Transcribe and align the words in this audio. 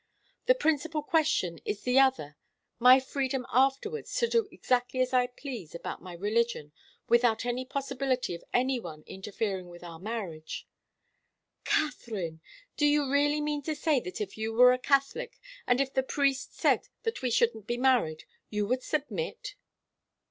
The 0.47 0.55
principal 0.55 1.03
question 1.03 1.59
is 1.63 1.81
the 1.83 1.99
other 1.99 2.35
my 2.79 2.99
freedom 2.99 3.45
afterwards 3.53 4.15
to 4.15 4.27
do 4.27 4.47
exactly 4.51 4.99
as 4.99 5.13
I 5.13 5.27
please 5.27 5.75
about 5.75 6.01
my 6.01 6.13
religion 6.15 6.71
without 7.07 7.45
any 7.45 7.65
possibility 7.65 8.33
of 8.33 8.43
any 8.51 8.79
one 8.79 9.03
interfering 9.05 9.69
with 9.69 9.83
our 9.83 9.99
marriage." 9.99 10.67
"Katharine! 11.65 12.41
Do 12.77 12.87
you 12.87 13.11
really 13.11 13.41
mean 13.41 13.61
to 13.61 13.75
say 13.75 13.99
that 13.99 14.19
if 14.19 14.39
you 14.39 14.53
were 14.53 14.73
a 14.73 14.79
Catholic, 14.79 15.39
and 15.67 15.79
if 15.79 15.93
the 15.93 16.01
priests 16.01 16.57
said 16.59 16.87
that 17.03 17.21
we 17.21 17.29
shouldn't 17.29 17.67
be 17.67 17.77
married, 17.77 18.23
you 18.49 18.65
would 18.65 18.81
submit?" 18.81 19.53